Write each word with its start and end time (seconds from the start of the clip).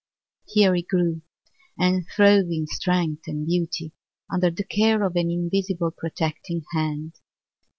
Here 0.47 0.73
he 0.73 0.81
grew, 0.81 1.21
and 1.77 2.07
throve 2.09 2.47
in 2.49 2.65
strength 2.65 3.27
and 3.27 3.45
beauty 3.45 3.91
under 4.33 4.49
the 4.49 4.63
care 4.63 5.03
of 5.05 5.15
an 5.15 5.29
invisible 5.29 5.91
protecting 5.91 6.63
hand. 6.73 7.19